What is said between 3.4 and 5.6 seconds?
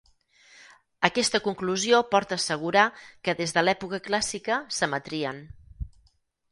des de l'època clàssica s'emetrien.